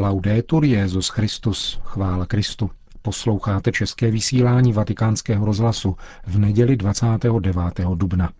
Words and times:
Laudetur 0.00 0.64
Jezus 0.64 1.08
Christus, 1.08 1.80
chvála 1.84 2.26
Kristu. 2.26 2.70
Posloucháte 3.02 3.72
české 3.72 4.10
vysílání 4.10 4.72
Vatikánského 4.72 5.46
rozhlasu 5.46 5.96
v 6.26 6.38
neděli 6.38 6.76
29. 6.76 7.56
dubna. 7.94 8.30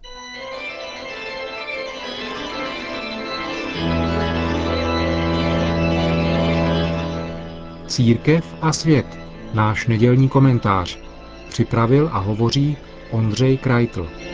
Církev 7.86 8.54
a 8.60 8.72
svět. 8.72 9.18
Náš 9.54 9.86
nedělní 9.86 10.28
komentář. 10.28 10.98
Připravil 11.48 12.10
a 12.12 12.18
hovoří 12.18 12.76
Ondřej 13.10 13.58
Krajtl. 13.58 14.27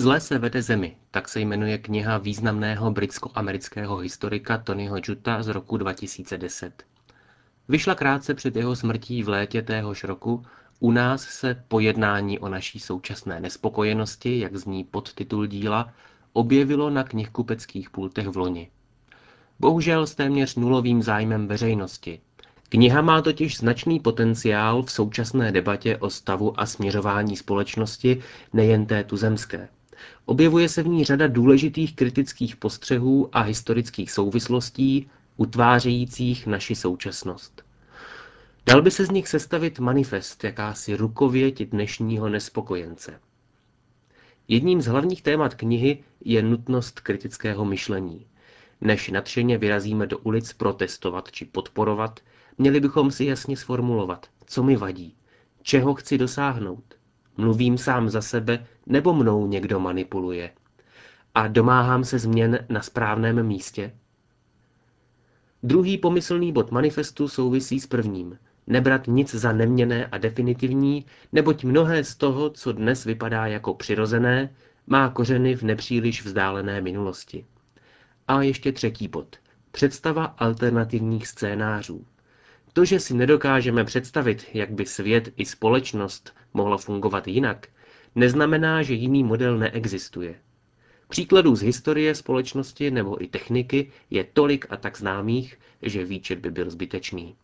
Zle 0.00 0.20
se 0.20 0.38
vede 0.38 0.62
zemi, 0.62 0.96
tak 1.10 1.28
se 1.28 1.40
jmenuje 1.40 1.78
kniha 1.78 2.18
významného 2.18 2.90
britsko-amerického 2.90 3.96
historika 3.96 4.58
Tonyho 4.58 4.96
Juta 5.04 5.42
z 5.42 5.48
roku 5.48 5.76
2010. 5.76 6.82
Vyšla 7.68 7.94
krátce 7.94 8.34
před 8.34 8.56
jeho 8.56 8.76
smrtí 8.76 9.22
v 9.22 9.28
létě 9.28 9.62
téhož 9.62 10.04
roku, 10.04 10.44
u 10.78 10.90
nás 10.90 11.22
se 11.22 11.64
pojednání 11.68 12.38
o 12.38 12.48
naší 12.48 12.80
současné 12.80 13.40
nespokojenosti, 13.40 14.40
jak 14.40 14.56
zní 14.56 14.84
podtitul 14.84 15.46
díla, 15.46 15.92
objevilo 16.32 16.90
na 16.90 17.04
knihkupeckých 17.04 17.90
pultech 17.90 18.28
v 18.28 18.36
loni. 18.36 18.70
Bohužel 19.58 20.06
s 20.06 20.14
téměř 20.14 20.56
nulovým 20.56 21.02
zájmem 21.02 21.46
veřejnosti. 21.48 22.20
Kniha 22.68 23.02
má 23.02 23.22
totiž 23.22 23.56
značný 23.56 24.00
potenciál 24.00 24.82
v 24.82 24.92
současné 24.92 25.52
debatě 25.52 25.96
o 25.96 26.10
stavu 26.10 26.60
a 26.60 26.66
směřování 26.66 27.36
společnosti, 27.36 28.22
nejen 28.52 28.86
té 28.86 29.04
tuzemské. 29.04 29.68
Objevuje 30.24 30.68
se 30.68 30.82
v 30.82 30.88
ní 30.88 31.04
řada 31.04 31.26
důležitých 31.26 31.96
kritických 31.96 32.56
postřehů 32.56 33.28
a 33.32 33.40
historických 33.40 34.12
souvislostí, 34.12 35.10
utvářejících 35.36 36.46
naši 36.46 36.74
současnost. 36.74 37.62
Dal 38.66 38.82
by 38.82 38.90
se 38.90 39.06
z 39.06 39.10
nich 39.10 39.28
sestavit 39.28 39.78
manifest, 39.78 40.44
jakási 40.44 40.96
rukověť 40.96 41.62
dnešního 41.70 42.28
nespokojence. 42.28 43.20
Jedním 44.48 44.82
z 44.82 44.86
hlavních 44.86 45.22
témat 45.22 45.54
knihy 45.54 46.04
je 46.24 46.42
nutnost 46.42 47.00
kritického 47.00 47.64
myšlení. 47.64 48.26
Než 48.80 49.10
nadšeně 49.10 49.58
vyrazíme 49.58 50.06
do 50.06 50.18
ulic 50.18 50.52
protestovat 50.52 51.32
či 51.32 51.44
podporovat, 51.44 52.20
měli 52.58 52.80
bychom 52.80 53.10
si 53.10 53.24
jasně 53.24 53.56
sformulovat, 53.56 54.26
co 54.46 54.62
mi 54.62 54.76
vadí, 54.76 55.14
čeho 55.62 55.94
chci 55.94 56.18
dosáhnout. 56.18 56.99
Mluvím 57.36 57.78
sám 57.78 58.08
za 58.08 58.22
sebe, 58.22 58.66
nebo 58.86 59.14
mnou 59.14 59.46
někdo 59.46 59.80
manipuluje. 59.80 60.50
A 61.34 61.48
domáhám 61.48 62.04
se 62.04 62.18
změn 62.18 62.66
na 62.68 62.82
správném 62.82 63.46
místě? 63.46 63.92
Druhý 65.62 65.98
pomyslný 65.98 66.52
bod 66.52 66.70
manifestu 66.70 67.28
souvisí 67.28 67.80
s 67.80 67.86
prvním. 67.86 68.38
Nebrat 68.66 69.06
nic 69.06 69.34
za 69.34 69.52
neměné 69.52 70.06
a 70.06 70.18
definitivní, 70.18 71.06
neboť 71.32 71.64
mnohé 71.64 72.04
z 72.04 72.16
toho, 72.16 72.50
co 72.50 72.72
dnes 72.72 73.04
vypadá 73.04 73.46
jako 73.46 73.74
přirozené, 73.74 74.54
má 74.86 75.08
kořeny 75.08 75.54
v 75.54 75.62
nepříliš 75.62 76.24
vzdálené 76.24 76.80
minulosti. 76.80 77.46
A 78.28 78.42
ještě 78.42 78.72
třetí 78.72 79.08
bod. 79.08 79.36
Představa 79.70 80.24
alternativních 80.24 81.28
scénářů. 81.28 82.04
To, 82.72 82.84
že 82.84 83.00
si 83.00 83.14
nedokážeme 83.14 83.84
představit, 83.84 84.46
jak 84.54 84.70
by 84.70 84.86
svět 84.86 85.32
i 85.36 85.44
společnost 85.44 86.34
mohla 86.54 86.78
fungovat 86.78 87.28
jinak, 87.28 87.68
neznamená, 88.14 88.82
že 88.82 88.94
jiný 88.94 89.24
model 89.24 89.58
neexistuje. 89.58 90.34
Příkladů 91.08 91.56
z 91.56 91.62
historie 91.62 92.14
společnosti 92.14 92.90
nebo 92.90 93.22
i 93.22 93.26
techniky 93.26 93.92
je 94.10 94.24
tolik 94.24 94.66
a 94.70 94.76
tak 94.76 94.98
známých, 94.98 95.58
že 95.82 96.04
výčet 96.04 96.38
by 96.38 96.50
byl 96.50 96.70
zbytečný. 96.70 97.36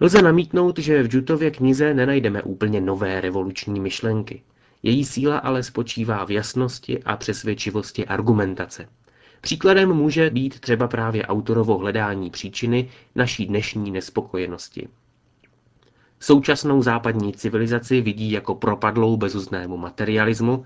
Lze 0.00 0.22
namítnout, 0.22 0.78
že 0.78 1.02
v 1.02 1.14
Jutově 1.14 1.50
knize 1.50 1.94
nenajdeme 1.94 2.42
úplně 2.42 2.80
nové 2.80 3.20
revoluční 3.20 3.80
myšlenky. 3.80 4.42
Její 4.82 5.04
síla 5.04 5.38
ale 5.38 5.62
spočívá 5.62 6.24
v 6.24 6.30
jasnosti 6.30 7.02
a 7.02 7.16
přesvědčivosti 7.16 8.06
argumentace. 8.06 8.88
Příkladem 9.40 9.92
může 9.92 10.30
být 10.30 10.60
třeba 10.60 10.88
právě 10.88 11.26
autorovo 11.26 11.78
hledání 11.78 12.30
příčiny 12.30 12.90
naší 13.14 13.46
dnešní 13.46 13.90
nespokojenosti. 13.90 14.88
Současnou 16.20 16.82
západní 16.82 17.32
civilizaci 17.32 18.00
vidí 18.00 18.30
jako 18.30 18.54
propadlou 18.54 19.16
bezuznému 19.16 19.76
materialismu, 19.76 20.64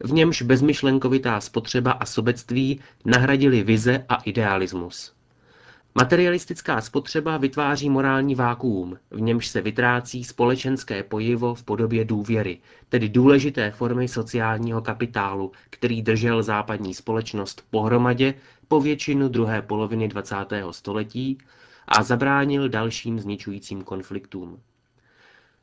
v 0.00 0.12
němž 0.12 0.42
bezmyšlenkovitá 0.42 1.40
spotřeba 1.40 1.92
a 1.92 2.06
sobectví 2.06 2.80
nahradili 3.04 3.62
vize 3.62 4.04
a 4.08 4.16
idealismus. 4.16 5.13
Materialistická 5.98 6.80
spotřeba 6.80 7.36
vytváří 7.36 7.90
morální 7.90 8.34
vákuum, 8.34 8.98
v 9.10 9.20
němž 9.20 9.46
se 9.46 9.60
vytrácí 9.60 10.24
společenské 10.24 11.02
pojivo 11.02 11.54
v 11.54 11.62
podobě 11.62 12.04
důvěry, 12.04 12.60
tedy 12.88 13.08
důležité 13.08 13.70
formy 13.70 14.08
sociálního 14.08 14.82
kapitálu, 14.82 15.52
který 15.70 16.02
držel 16.02 16.42
západní 16.42 16.94
společnost 16.94 17.64
pohromadě 17.70 18.34
po 18.68 18.80
většinu 18.80 19.28
druhé 19.28 19.62
poloviny 19.62 20.08
20. 20.08 20.36
století 20.70 21.38
a 21.88 22.02
zabránil 22.02 22.68
dalším 22.68 23.20
zničujícím 23.20 23.82
konfliktům. 23.82 24.60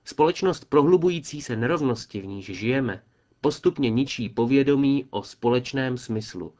Společnost 0.05 0.65
prohlubující 0.65 1.41
se 1.41 1.55
nerovnosti, 1.55 2.21
v 2.21 2.25
níž 2.25 2.45
žijeme, 2.45 3.03
postupně 3.41 3.89
ničí 3.89 4.29
povědomí 4.29 5.05
o 5.09 5.23
společném 5.23 5.97
smyslu, 5.97 6.53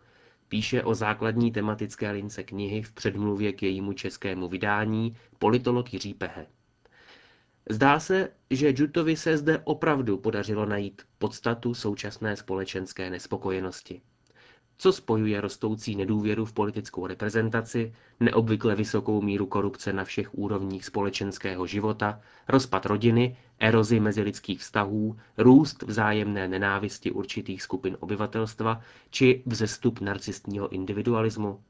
píše 0.51 0.84
o 0.84 0.95
základní 0.95 1.51
tematické 1.51 2.12
lince 2.12 2.44
knihy 2.44 2.81
v 2.81 2.91
předmluvě 2.91 3.53
k 3.53 3.63
jejímu 3.63 3.94
českému 3.94 4.47
vydání 4.47 5.17
politolog 5.39 5.94
Jiří 5.94 6.13
Pehe. 6.13 6.47
Zdá 7.69 8.00
se, 8.00 8.29
že 8.50 8.73
Jutovi 8.78 9.16
se 9.16 9.38
zde 9.38 9.59
opravdu 9.63 10.17
podařilo 10.17 10.66
najít 10.66 11.01
podstatu 11.17 11.73
současné 11.73 12.35
společenské 12.35 13.09
nespokojenosti 13.09 14.01
co 14.81 14.92
spojuje 14.92 15.42
rostoucí 15.42 15.96
nedůvěru 15.96 16.46
v 16.46 16.53
politickou 16.53 17.08
reprezentaci, 17.08 17.94
neobvykle 18.19 18.75
vysokou 18.75 19.22
míru 19.22 19.46
korupce 19.46 19.94
na 19.94 20.03
všech 20.03 20.36
úrovních 20.38 20.86
společenského 20.86 21.68
života, 21.68 22.22
rozpad 22.47 22.86
rodiny, 22.86 23.38
erozi 23.59 24.00
mezilidských 24.00 24.59
vztahů, 24.59 25.18
růst 25.38 25.84
vzájemné 25.84 26.47
nenávisti 26.47 27.12
určitých 27.12 27.62
skupin 27.62 27.97
obyvatelstva 28.00 28.81
či 29.09 29.44
vzestup 29.46 30.02
narcistního 30.02 30.70
individualismu? 30.70 31.62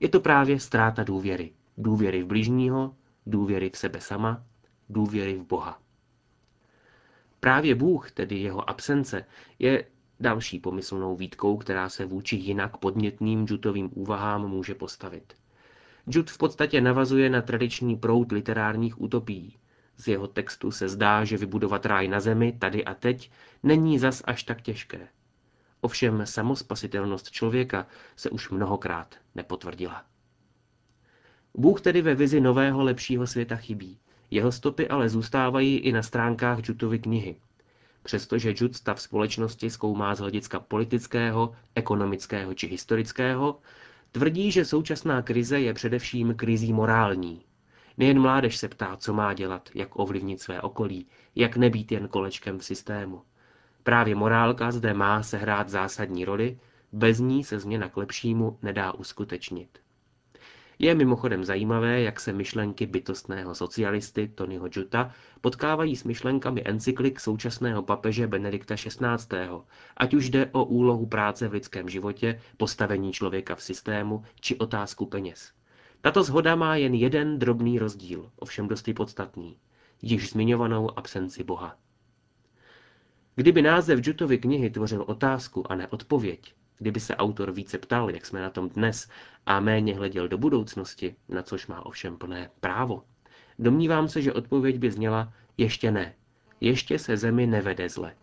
Je 0.00 0.08
to 0.08 0.20
právě 0.20 0.60
ztráta 0.60 1.04
důvěry. 1.04 1.52
Důvěry 1.78 2.22
v 2.22 2.26
bližního, 2.26 2.94
důvěry 3.26 3.70
v 3.70 3.76
sebe 3.76 4.00
sama, 4.00 4.42
důvěry 4.88 5.34
v 5.34 5.46
Boha. 5.46 5.80
Právě 7.40 7.74
Bůh, 7.74 8.10
tedy 8.10 8.38
jeho 8.38 8.70
absence, 8.70 9.24
je 9.58 9.84
Další 10.20 10.60
pomyslnou 10.60 11.16
výtkou, 11.16 11.56
která 11.56 11.88
se 11.88 12.04
vůči 12.04 12.36
jinak 12.36 12.76
podnětným 12.76 13.46
Jutovým 13.48 13.90
úvahám 13.94 14.48
může 14.48 14.74
postavit. 14.74 15.34
Jut 16.06 16.30
v 16.30 16.38
podstatě 16.38 16.80
navazuje 16.80 17.30
na 17.30 17.42
tradiční 17.42 17.96
proud 17.96 18.32
literárních 18.32 19.00
utopií. 19.00 19.56
Z 19.96 20.08
jeho 20.08 20.26
textu 20.26 20.70
se 20.70 20.88
zdá, 20.88 21.24
že 21.24 21.36
vybudovat 21.36 21.86
ráj 21.86 22.08
na 22.08 22.20
zemi, 22.20 22.52
tady 22.52 22.84
a 22.84 22.94
teď, 22.94 23.30
není 23.62 23.98
zas 23.98 24.22
až 24.26 24.42
tak 24.42 24.62
těžké. 24.62 25.08
Ovšem 25.80 26.26
samospasitelnost 26.26 27.30
člověka 27.30 27.86
se 28.16 28.30
už 28.30 28.50
mnohokrát 28.50 29.14
nepotvrdila. 29.34 30.04
Bůh 31.54 31.80
tedy 31.80 32.02
ve 32.02 32.14
vizi 32.14 32.40
nového 32.40 32.82
lepšího 32.82 33.26
světa 33.26 33.56
chybí. 33.56 33.98
Jeho 34.30 34.52
stopy 34.52 34.88
ale 34.88 35.08
zůstávají 35.08 35.78
i 35.78 35.92
na 35.92 36.02
stránkách 36.02 36.68
Jutovy 36.68 36.98
knihy. 36.98 37.36
Přestože 38.06 38.54
Jude 38.56 38.74
stav 38.74 39.02
společnosti 39.02 39.70
zkoumá 39.70 40.14
z 40.14 40.18
hlediska 40.18 40.60
politického, 40.60 41.56
ekonomického 41.74 42.54
či 42.54 42.66
historického, 42.66 43.58
tvrdí, 44.12 44.52
že 44.52 44.64
současná 44.64 45.22
krize 45.22 45.60
je 45.60 45.74
především 45.74 46.34
krizí 46.34 46.72
morální. 46.72 47.44
Nejen 47.98 48.20
mládež 48.20 48.56
se 48.56 48.68
ptá, 48.68 48.96
co 48.96 49.12
má 49.12 49.34
dělat, 49.34 49.68
jak 49.74 49.98
ovlivnit 49.98 50.40
své 50.40 50.60
okolí, 50.60 51.06
jak 51.34 51.56
nebýt 51.56 51.92
jen 51.92 52.08
kolečkem 52.08 52.58
v 52.58 52.64
systému. 52.64 53.22
Právě 53.82 54.14
morálka 54.14 54.70
zde 54.70 54.94
má 54.94 55.22
sehrát 55.22 55.68
zásadní 55.68 56.24
roli, 56.24 56.58
bez 56.92 57.18
ní 57.18 57.44
se 57.44 57.58
změna 57.58 57.88
k 57.88 57.96
lepšímu 57.96 58.58
nedá 58.62 58.92
uskutečnit. 58.92 59.78
Je 60.78 60.94
mimochodem 60.94 61.44
zajímavé, 61.44 62.02
jak 62.02 62.20
se 62.20 62.32
myšlenky 62.32 62.86
bytostného 62.86 63.54
socialisty 63.54 64.28
Tonyho 64.28 64.68
Juta 64.72 65.10
potkávají 65.40 65.96
s 65.96 66.04
myšlenkami 66.04 66.62
encyklik 66.64 67.20
současného 67.20 67.82
papeže 67.82 68.26
Benedikta 68.26 68.74
XVI., 68.74 69.48
ať 69.96 70.14
už 70.14 70.30
jde 70.30 70.50
o 70.52 70.64
úlohu 70.64 71.06
práce 71.06 71.48
v 71.48 71.52
lidském 71.52 71.88
životě, 71.88 72.40
postavení 72.56 73.12
člověka 73.12 73.54
v 73.54 73.62
systému 73.62 74.24
či 74.40 74.56
otázku 74.56 75.06
peněz. 75.06 75.52
Tato 76.00 76.22
zhoda 76.22 76.56
má 76.56 76.76
jen 76.76 76.94
jeden 76.94 77.38
drobný 77.38 77.78
rozdíl, 77.78 78.30
ovšem 78.36 78.68
dosti 78.68 78.94
podstatný, 78.94 79.58
již 80.02 80.30
zmiňovanou 80.30 80.98
absenci 80.98 81.44
Boha. 81.44 81.76
Kdyby 83.34 83.62
název 83.62 84.06
Jutovy 84.06 84.38
knihy 84.38 84.70
tvořil 84.70 85.04
otázku 85.06 85.72
a 85.72 85.74
ne 85.74 85.88
odpověď, 85.88 86.54
kdyby 86.78 87.00
se 87.00 87.16
autor 87.16 87.52
více 87.52 87.78
ptal, 87.78 88.10
jak 88.10 88.26
jsme 88.26 88.42
na 88.42 88.50
tom 88.50 88.68
dnes, 88.68 89.08
a 89.46 89.60
méně 89.60 89.94
hleděl 89.94 90.28
do 90.28 90.38
budoucnosti, 90.38 91.16
na 91.28 91.42
což 91.42 91.66
má 91.66 91.86
ovšem 91.86 92.16
plné 92.16 92.50
právo, 92.60 93.02
domnívám 93.58 94.08
se, 94.08 94.22
že 94.22 94.32
odpověď 94.32 94.78
by 94.78 94.90
zněla 94.90 95.32
ještě 95.56 95.90
ne. 95.90 96.14
Ještě 96.60 96.98
se 96.98 97.16
zemi 97.16 97.46
nevede 97.46 97.88
zle. 97.88 98.14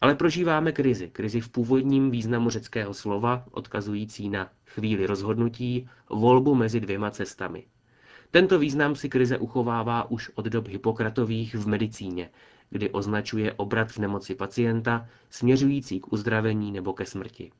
Ale 0.00 0.14
prožíváme 0.14 0.72
krizi, 0.72 1.10
krizi 1.10 1.40
v 1.40 1.48
původním 1.48 2.10
významu 2.10 2.50
řeckého 2.50 2.94
slova, 2.94 3.44
odkazující 3.50 4.28
na 4.28 4.50
chvíli 4.66 5.06
rozhodnutí, 5.06 5.88
volbu 6.10 6.54
mezi 6.54 6.80
dvěma 6.80 7.10
cestami. 7.10 7.66
Tento 8.30 8.58
význam 8.58 8.96
si 8.96 9.08
krize 9.08 9.38
uchovává 9.38 10.10
už 10.10 10.30
od 10.34 10.44
dob 10.44 10.68
Hippokratových 10.68 11.54
v 11.54 11.66
medicíně, 11.68 12.30
kdy 12.70 12.90
označuje 12.90 13.52
obrat 13.52 13.88
v 13.88 13.98
nemoci 13.98 14.34
pacienta 14.34 15.08
směřující 15.30 16.00
k 16.00 16.12
uzdravení 16.12 16.72
nebo 16.72 16.92
ke 16.92 17.06
smrti. 17.06 17.52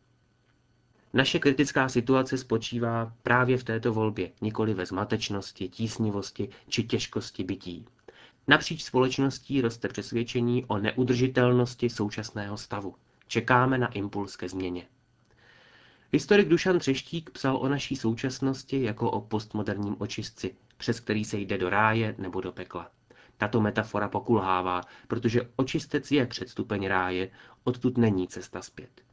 Naše 1.12 1.38
kritická 1.38 1.88
situace 1.88 2.38
spočívá 2.38 3.12
právě 3.22 3.58
v 3.58 3.64
této 3.64 3.92
volbě, 3.92 4.30
nikoli 4.40 4.74
ve 4.74 4.86
zmatečnosti, 4.86 5.68
tísnivosti 5.68 6.48
či 6.68 6.82
těžkosti 6.82 7.44
bytí. 7.44 7.86
Napříč 8.48 8.84
společností 8.84 9.60
roste 9.60 9.88
přesvědčení 9.88 10.64
o 10.64 10.78
neudržitelnosti 10.78 11.90
současného 11.90 12.56
stavu. 12.56 12.94
Čekáme 13.26 13.78
na 13.78 13.86
impuls 13.86 14.36
ke 14.36 14.48
změně. 14.48 14.86
Historik 16.12 16.48
Dušan 16.48 16.78
Třeštík 16.78 17.30
psal 17.30 17.56
o 17.56 17.68
naší 17.68 17.96
současnosti 17.96 18.82
jako 18.82 19.10
o 19.10 19.20
postmoderním 19.20 19.96
očistci, 19.98 20.54
přes 20.76 21.00
který 21.00 21.24
se 21.24 21.38
jde 21.38 21.58
do 21.58 21.70
ráje 21.70 22.14
nebo 22.18 22.40
do 22.40 22.52
pekla. 22.52 22.90
Tato 23.36 23.60
metafora 23.60 24.08
pokulhává, 24.08 24.80
protože 25.08 25.40
očistec 25.56 26.10
je 26.10 26.26
předstupeň 26.26 26.86
ráje, 26.86 27.30
odtud 27.64 27.98
není 27.98 28.28
cesta 28.28 28.62
zpět. 28.62 29.07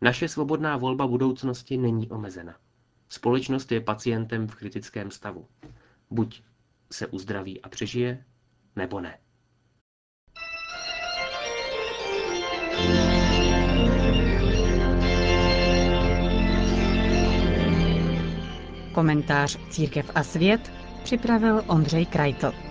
Naše 0.00 0.28
svobodná 0.28 0.76
volba 0.76 1.06
budoucnosti 1.06 1.76
není 1.76 2.10
omezena. 2.10 2.56
Společnost 3.08 3.72
je 3.72 3.80
pacientem 3.80 4.48
v 4.48 4.54
kritickém 4.54 5.10
stavu. 5.10 5.46
Buď 6.10 6.42
se 6.92 7.06
uzdraví 7.06 7.62
a 7.62 7.68
přežije, 7.68 8.24
nebo 8.76 9.00
ne. 9.00 9.18
Komentář 18.94 19.58
Církev 19.70 20.10
a 20.14 20.22
svět 20.22 20.72
připravil 21.02 21.62
Ondřej 21.66 22.06
Krajtl. 22.06 22.65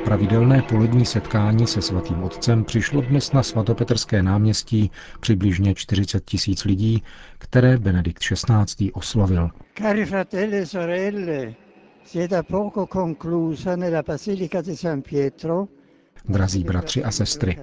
Na 0.00 0.04
pravidelné 0.04 0.62
polední 0.62 1.06
setkání 1.06 1.66
se 1.66 1.82
svatým 1.82 2.22
otcem 2.22 2.64
přišlo 2.64 3.00
dnes 3.00 3.32
na 3.32 3.42
svatopetrské 3.42 4.22
náměstí 4.22 4.90
přibližně 5.20 5.74
40 5.74 6.24
tisíc 6.24 6.64
lidí, 6.64 7.02
které 7.38 7.78
Benedikt 7.78 8.22
XVI. 8.22 8.92
oslovil. 8.92 9.50
Cari 9.78 10.06
fratelli 10.06 10.56
e 10.56 10.66
sorelle, 10.66 11.54
si 12.04 12.18
è 12.18 12.28
da 12.28 12.42
poco 12.42 12.86
conclusa 12.86 13.76
nella 13.76 14.02
Basilica 14.02 14.62
di 14.62 14.76
San 14.76 15.02
Pietro 15.02 15.68
Drazí 16.28 16.64
bratři 16.64 17.04
a 17.04 17.10
sestry, 17.10 17.56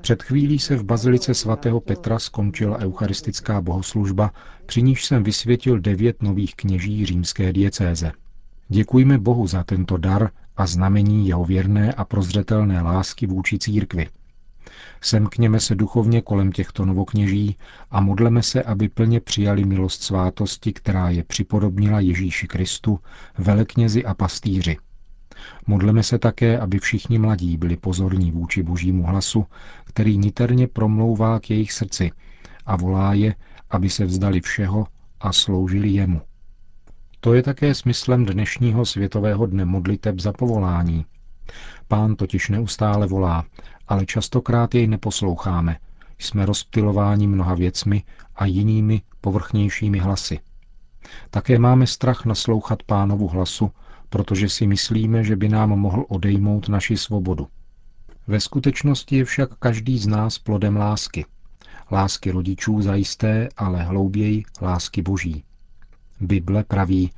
před 0.00 0.22
chvílí 0.22 0.58
se 0.58 0.76
v 0.76 0.84
bazilice 0.84 1.34
svatého 1.34 1.80
Petra 1.80 2.18
skončila 2.18 2.78
eucharistická 2.78 3.60
bohoslužba, 3.60 4.30
při 4.66 4.82
níž 4.82 5.04
jsem 5.04 5.22
vysvětil 5.22 5.80
devět 5.80 6.22
nových 6.22 6.54
kněží 6.54 7.06
římské 7.06 7.52
diecéze. 7.52 8.12
Děkujme 8.68 9.18
Bohu 9.18 9.46
za 9.46 9.64
tento 9.64 9.96
dar 9.96 10.30
a 10.56 10.66
znamení 10.66 11.28
jeho 11.28 11.44
věrné 11.44 11.92
a 11.92 12.04
prozřetelné 12.04 12.82
lásky 12.82 13.26
vůči 13.26 13.58
církvi. 13.58 14.08
Semkněme 15.00 15.60
se 15.60 15.74
duchovně 15.74 16.22
kolem 16.22 16.52
těchto 16.52 16.84
novokněží 16.84 17.56
a 17.90 18.00
modleme 18.00 18.42
se, 18.42 18.62
aby 18.62 18.88
plně 18.88 19.20
přijali 19.20 19.64
milost 19.64 20.02
svátosti, 20.02 20.72
která 20.72 21.10
je 21.10 21.24
připodobnila 21.24 22.00
Ježíši 22.00 22.46
Kristu, 22.46 23.00
veleknězi 23.38 24.04
a 24.04 24.14
pastýři. 24.14 24.76
Modleme 25.66 26.02
se 26.02 26.18
také, 26.18 26.58
aby 26.58 26.78
všichni 26.78 27.18
mladí 27.18 27.56
byli 27.56 27.76
pozorní 27.76 28.32
vůči 28.32 28.62
božímu 28.62 29.02
hlasu, 29.02 29.46
který 29.84 30.18
niterně 30.18 30.68
promlouvá 30.68 31.40
k 31.40 31.50
jejich 31.50 31.72
srdci 31.72 32.10
a 32.66 32.76
volá 32.76 33.14
je, 33.14 33.34
aby 33.70 33.90
se 33.90 34.04
vzdali 34.04 34.40
všeho 34.40 34.86
a 35.20 35.32
sloužili 35.32 35.88
jemu. 35.88 36.20
To 37.24 37.34
je 37.34 37.42
také 37.42 37.74
smyslem 37.74 38.26
dnešního 38.26 38.86
světového 38.86 39.46
dne 39.46 39.64
modliteb 39.64 40.20
za 40.20 40.32
povolání. 40.32 41.06
Pán 41.88 42.16
totiž 42.16 42.48
neustále 42.48 43.06
volá, 43.06 43.44
ale 43.88 44.06
častokrát 44.06 44.74
jej 44.74 44.86
neposloucháme. 44.86 45.76
Jsme 46.18 46.46
rozptilováni 46.46 47.26
mnoha 47.26 47.54
věcmi 47.54 48.02
a 48.36 48.46
jinými 48.46 49.02
povrchnějšími 49.20 49.98
hlasy. 49.98 50.38
Také 51.30 51.58
máme 51.58 51.86
strach 51.86 52.24
naslouchat 52.24 52.82
pánovu 52.82 53.28
hlasu, 53.28 53.70
protože 54.08 54.48
si 54.48 54.66
myslíme, 54.66 55.24
že 55.24 55.36
by 55.36 55.48
nám 55.48 55.70
mohl 55.70 56.04
odejmout 56.08 56.68
naši 56.68 56.96
svobodu. 56.96 57.48
Ve 58.26 58.40
skutečnosti 58.40 59.16
je 59.16 59.24
však 59.24 59.58
každý 59.58 59.98
z 59.98 60.06
nás 60.06 60.38
plodem 60.38 60.76
lásky. 60.76 61.24
Lásky 61.92 62.30
rodičů 62.30 62.82
zajisté, 62.82 63.48
ale 63.56 63.82
hlouběji 63.82 64.42
lásky 64.62 65.02
boží. 65.02 65.44
Bible 66.20 66.64
praví, 66.64 67.10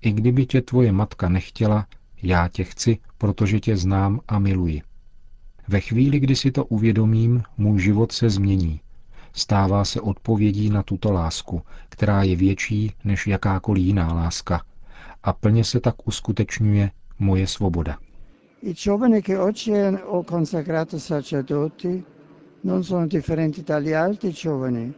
i 0.00 0.12
kdyby 0.12 0.46
tě 0.46 0.62
tvoje 0.62 0.92
matka 0.92 1.28
nechtěla, 1.28 1.86
já 2.22 2.48
tě 2.48 2.64
chci, 2.64 2.98
protože 3.18 3.60
tě 3.60 3.76
znám 3.76 4.20
a 4.28 4.38
miluji. 4.38 4.82
Ve 5.68 5.80
chvíli, 5.80 6.20
kdy 6.20 6.36
si 6.36 6.50
to 6.50 6.64
uvědomím, 6.64 7.42
můj 7.58 7.80
život 7.80 8.12
se 8.12 8.30
změní. 8.30 8.80
Stává 9.32 9.84
se 9.84 10.00
odpovědí 10.00 10.70
na 10.70 10.82
tuto 10.82 11.12
lásku, 11.12 11.62
která 11.88 12.22
je 12.22 12.36
větší 12.36 12.92
než 13.04 13.26
jakákoliv 13.26 13.84
jiná 13.84 14.14
láska. 14.14 14.62
A 15.22 15.32
plně 15.32 15.64
se 15.64 15.80
tak 15.80 16.08
uskutečňuje 16.08 16.90
moje 17.18 17.46
svoboda. 17.46 17.98
I 18.62 18.74
consacrato 20.28 21.00
sacerdoti 21.00 22.04
non 22.64 22.84
sono 22.84 23.06
differenti 23.06 23.62
dagli 23.62 23.94
altri 23.94 24.30
giovani, 24.30 24.94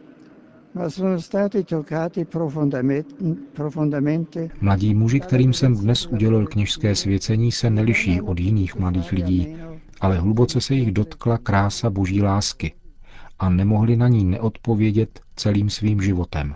Mladí 4.61 4.93
muži, 4.93 5.19
kterým 5.19 5.53
jsem 5.53 5.75
dnes 5.75 6.07
udělil 6.07 6.47
kněžské 6.47 6.95
svěcení, 6.95 7.51
se 7.51 7.69
neliší 7.69 8.21
od 8.21 8.39
jiných 8.39 8.75
mladých 8.75 9.11
lidí, 9.11 9.55
ale 10.01 10.19
hluboce 10.19 10.61
se 10.61 10.75
jich 10.75 10.91
dotkla 10.91 11.37
krása 11.37 11.89
boží 11.89 12.21
lásky 12.21 12.73
a 13.39 13.49
nemohli 13.49 13.95
na 13.95 14.07
ní 14.07 14.25
neodpovědět 14.25 15.21
celým 15.35 15.69
svým 15.69 16.01
životem. 16.01 16.55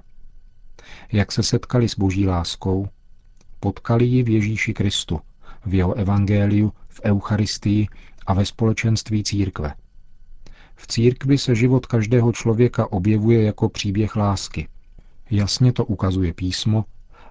Jak 1.11 1.31
se 1.31 1.43
setkali 1.43 1.89
s 1.89 1.95
boží 1.95 2.27
láskou? 2.27 2.87
Potkali 3.59 4.05
ji 4.05 4.23
v 4.23 4.29
Ježíši 4.29 4.73
Kristu, 4.73 5.19
v 5.65 5.73
jeho 5.73 5.93
evangeliu, 5.93 6.73
v 6.87 7.01
Eucharistii 7.03 7.87
a 8.27 8.33
ve 8.33 8.45
společenství 8.45 9.23
církve– 9.23 9.73
v 10.81 10.87
církvi 10.87 11.37
se 11.37 11.55
život 11.55 11.85
každého 11.85 12.31
člověka 12.31 12.91
objevuje 12.91 13.43
jako 13.43 13.69
příběh 13.69 14.15
lásky. 14.15 14.67
Jasně 15.29 15.73
to 15.73 15.85
ukazuje 15.85 16.33
písmo 16.33 16.85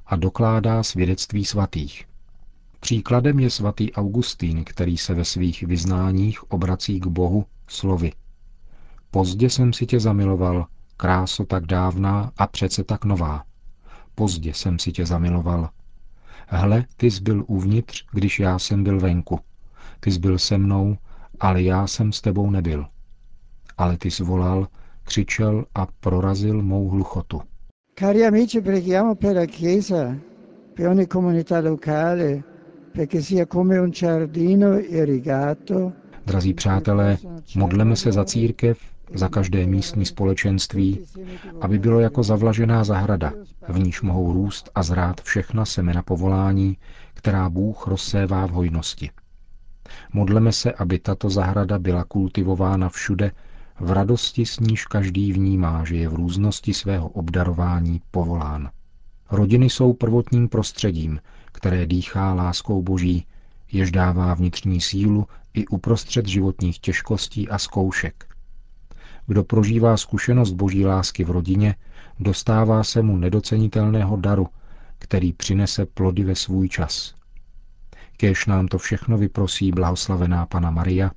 a 0.07 0.17
dokládá 0.17 0.83
svědectví 0.83 1.45
svatých. 1.45 2.05
Příkladem 2.81 3.39
je 3.39 3.51
svatý 3.51 3.93
Augustín, 3.93 4.65
který 4.65 4.97
se 4.97 5.15
ve 5.15 5.25
svých 5.25 5.63
vyznáních 5.63 6.53
obrací 6.53 7.01
k 7.01 7.07
Bohu 7.07 7.47
slovy. 7.69 8.13
Pozdě 9.11 9.51
jsem 9.51 9.73
si 9.73 9.87
tě 9.87 10.01
zamiloval, 10.01 10.67
kráso 10.97 11.45
tak 11.45 11.67
dávná 11.67 12.33
a 12.37 12.47
přece 12.47 12.85
tak 12.85 13.05
nová. 13.05 13.45
Pozdě 14.15 14.55
jsem 14.55 14.79
si 14.79 14.93
tě 14.93 15.07
zamiloval. 15.07 15.71
Hle, 16.49 16.85
ty 16.97 17.11
jsi 17.11 17.23
byl 17.23 17.45
uvnitř, 17.47 18.05
když 18.13 18.41
já 18.41 18.59
jsem 18.59 18.85
byl 18.85 19.01
venku. 19.01 19.41
Ty 20.01 20.13
jsi 20.13 20.19
byl 20.19 20.39
se 20.39 20.59
mnou, 20.59 20.97
ale 21.41 21.63
já 21.63 21.87
jsem 21.87 22.13
s 22.13 22.21
tebou 22.21 22.51
nebyl 22.51 22.87
ale 23.79 23.97
ty 23.97 24.11
zvolal, 24.11 24.67
křičel 25.05 25.65
a 25.75 25.87
prorazil 26.01 26.63
mou 26.63 26.89
hluchotu. 26.89 27.41
Cari 27.99 28.27
amici, 28.27 28.61
preghiamo 28.61 29.15
per 29.15 29.37
la 29.37 29.47
Chiesa, 29.47 30.17
per 30.75 30.89
ogni 30.89 31.07
comunità 31.07 31.61
locale, 31.61 32.43
perché 32.93 33.23
sia 33.23 33.47
come 33.47 33.79
un 33.79 33.91
giardino 33.91 34.79
irrigato. 34.79 35.93
Drazí 36.27 36.55
přátelé, 36.55 37.19
modleme 37.57 37.97
se 37.97 38.13
za 38.13 38.25
církev, 38.25 38.79
za 39.15 39.29
každé 39.29 39.67
místní 39.67 40.05
společenství, 40.05 41.01
aby 41.61 41.79
bylo 41.79 42.01
jako 42.01 42.23
zavlažená 42.23 42.85
zahrada, 42.85 43.33
v 43.69 43.79
níž 43.79 44.03
mohou 44.03 44.33
růst 44.33 44.71
a 44.75 44.83
zrát 44.83 45.21
všechna 45.21 45.65
semena 45.65 46.03
povolání, 46.03 46.77
která 47.15 47.49
Bůh 47.51 47.87
rozsévá 47.87 48.47
v 48.47 48.51
hojnosti. 48.51 49.11
Modleme 50.13 50.53
se, 50.53 50.73
aby 50.73 50.99
tato 50.99 51.31
zahrada 51.31 51.79
byla 51.79 52.05
kultivována 52.05 52.89
všude, 52.89 53.33
v 53.81 53.91
radosti 53.91 54.47
s 54.47 54.61
níž 54.61 54.87
každý 54.87 55.33
vnímá, 55.33 55.85
že 55.85 55.97
je 55.97 56.09
v 56.09 56.15
různosti 56.15 56.75
svého 56.75 57.09
obdarování 57.09 58.01
povolán. 58.11 58.71
Rodiny 59.31 59.71
jsou 59.71 59.93
prvotním 59.93 60.49
prostředím, 60.49 61.21
které 61.53 61.87
dýchá 61.87 62.35
láskou 62.35 62.83
boží, 62.83 63.27
jež 63.73 63.91
dává 63.91 64.35
vnitřní 64.35 64.81
sílu 64.81 65.27
i 65.55 65.67
uprostřed 65.67 66.27
životních 66.27 66.79
těžkostí 66.79 67.49
a 67.49 67.59
zkoušek. 67.59 68.35
Kdo 69.27 69.45
prožívá 69.45 69.97
zkušenost 69.97 70.53
boží 70.53 70.87
lásky 70.87 71.25
v 71.25 71.31
rodině, 71.31 71.75
dostává 72.21 72.85
se 72.85 73.03
mu 73.03 73.17
nedocenitelného 73.17 74.17
daru, 74.17 74.47
který 74.99 75.33
přinese 75.33 75.87
plody 75.87 76.25
ve 76.25 76.35
svůj 76.35 76.69
čas. 76.69 77.15
Kéž 78.17 78.47
nám 78.47 78.69
to 78.69 78.79
všechno 78.79 79.19
vyprosí 79.19 79.73
blahoslavená 79.73 80.47
Pana 80.47 80.71
Maria, 80.71 81.11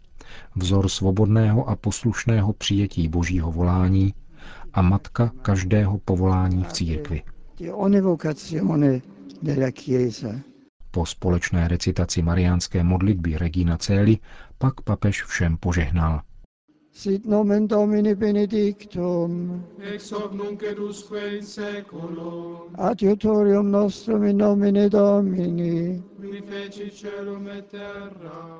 vzor 0.56 0.90
svobodného 0.90 1.70
a 1.70 1.76
poslušného 1.76 2.54
přijetí 2.54 3.08
božího 3.08 3.52
volání 3.52 4.14
a 4.74 4.82
matka 4.82 5.32
každého 5.42 5.98
povolání 5.98 6.64
v 6.64 6.74
církvi. 6.74 7.24
Po 10.92 11.06
společné 11.06 11.68
recitaci 11.68 12.22
mariánské 12.22 12.84
modlitby 12.84 13.38
Regina 13.38 13.78
Celi 13.78 14.18
pak 14.58 14.82
papež 14.82 15.24
všem 15.24 15.58
požehnal. 15.58 16.22
Sit 16.94 17.26
nomen 17.26 17.68
Domini 17.68 18.16
benedictum, 18.16 19.64
ex 19.80 20.12
hoc 20.12 20.34
nunc 20.34 20.64
et 20.64 20.80
usque 20.80 21.38
in 21.38 21.46
seculum, 21.46 22.76
adiutorium 22.76 23.72
nostrum 23.72 24.24
in 24.24 24.38
nomine 24.38 24.90
Domini, 24.90 26.04
qui 26.20 26.42
feci 26.42 26.92
celum 26.92 27.48
et 27.48 27.70
terra, 27.72 28.60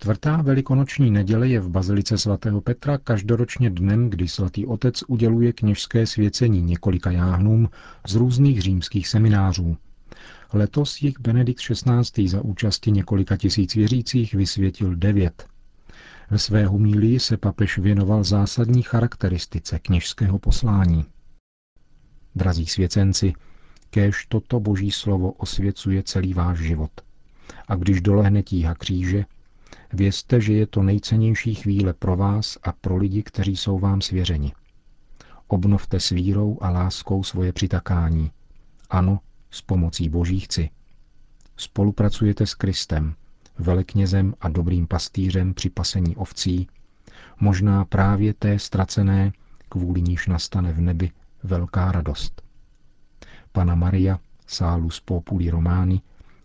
Čtvrtá 0.00 0.42
velikonoční 0.42 1.10
neděle 1.10 1.48
je 1.48 1.60
v 1.60 1.68
Bazilice 1.68 2.18
svatého 2.18 2.60
Petra 2.60 2.98
každoročně 2.98 3.70
dnem, 3.70 4.10
kdy 4.10 4.28
svatý 4.28 4.66
otec 4.66 5.02
uděluje 5.08 5.52
kněžské 5.52 6.06
svěcení 6.06 6.62
několika 6.62 7.10
jáhnům 7.10 7.68
z 8.06 8.14
různých 8.14 8.62
římských 8.62 9.08
seminářů. 9.08 9.76
Letos 10.52 11.02
jich 11.02 11.20
Benedikt 11.20 11.60
XVI. 11.60 12.28
za 12.28 12.40
účasti 12.40 12.90
několika 12.90 13.36
tisíc 13.36 13.74
věřících 13.74 14.34
vysvětil 14.34 14.96
devět. 14.96 15.46
Ve 16.30 16.38
své 16.38 16.66
humílii 16.66 17.20
se 17.20 17.36
papež 17.36 17.78
věnoval 17.78 18.24
zásadní 18.24 18.82
charakteristice 18.82 19.78
kněžského 19.78 20.38
poslání. 20.38 21.04
Drazí 22.34 22.66
svěcenci, 22.66 23.32
kéž 23.90 24.26
toto 24.28 24.60
boží 24.60 24.90
slovo 24.90 25.32
osvěcuje 25.32 26.02
celý 26.02 26.34
váš 26.34 26.58
život. 26.58 26.90
A 27.68 27.74
když 27.74 28.00
dolehne 28.00 28.42
tíha 28.42 28.74
kříže, 28.74 29.24
Vězte, 29.92 30.40
že 30.40 30.52
je 30.52 30.66
to 30.66 30.82
nejcennější 30.82 31.54
chvíle 31.54 31.92
pro 31.92 32.16
vás 32.16 32.58
a 32.62 32.72
pro 32.72 32.96
lidi, 32.96 33.22
kteří 33.22 33.56
jsou 33.56 33.78
vám 33.78 34.00
svěřeni. 34.00 34.52
Obnovte 35.48 36.00
s 36.00 36.10
vírou 36.10 36.58
a 36.60 36.70
láskou 36.70 37.24
svoje 37.24 37.52
přitakání. 37.52 38.30
Ano, 38.90 39.20
s 39.50 39.62
pomocí 39.62 40.08
Boží 40.08 40.40
chci. 40.40 40.70
Spolupracujete 41.56 42.46
s 42.46 42.54
Kristem, 42.54 43.14
veleknězem 43.58 44.34
a 44.40 44.48
dobrým 44.48 44.86
pastýřem 44.86 45.54
při 45.54 45.70
pasení 45.70 46.16
ovcí, 46.16 46.68
možná 47.40 47.84
právě 47.84 48.34
té 48.34 48.58
ztracené, 48.58 49.32
kvůli 49.68 50.02
níž 50.02 50.26
nastane 50.26 50.72
v 50.72 50.80
nebi 50.80 51.10
velká 51.42 51.92
radost. 51.92 52.42
Pana 53.52 53.74
Maria, 53.74 54.18
z 54.90 55.00
populi 55.04 55.50
Romány, 55.50 56.00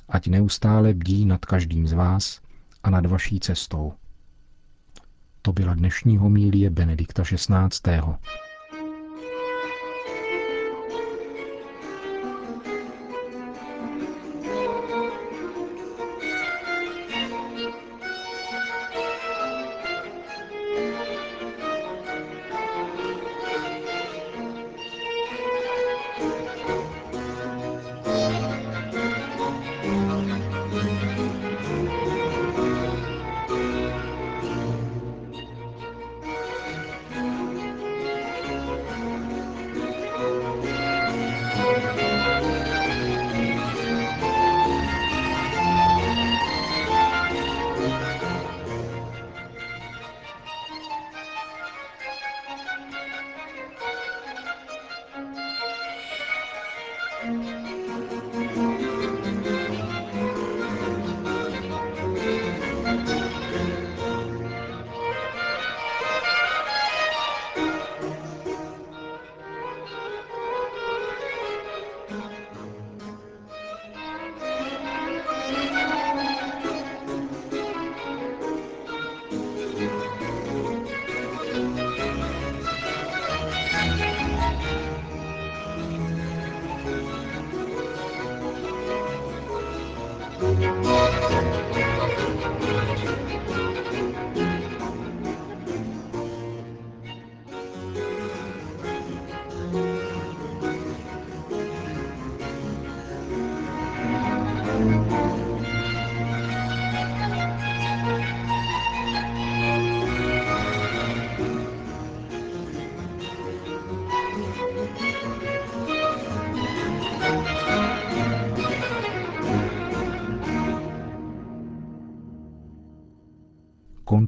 ať 0.10 0.27
neustále 0.27 0.94
bdí 0.94 1.25
nad 1.25 1.46
každým 1.46 1.88
z 1.88 1.94
vás 1.94 2.42
a 2.84 2.90
nad 2.90 3.06
vaší 3.06 3.40
cestou. 3.40 3.94
To 5.42 5.54
byla 5.54 5.74
dnešní 5.74 6.18
homílie 6.18 6.70
Benedikta 6.70 7.24
XVI. 7.24 7.90